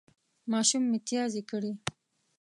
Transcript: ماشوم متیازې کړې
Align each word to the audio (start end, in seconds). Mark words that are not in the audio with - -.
ماشوم 0.51 0.83
متیازې 0.91 1.41
کړې 1.49 1.71